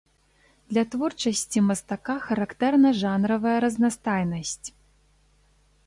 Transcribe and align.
Для 0.71 0.83
творчасці 0.95 1.59
мастака 1.67 2.15
характэрна 2.29 2.89
жанравая 3.03 3.55
разнастайнасць. 3.67 4.67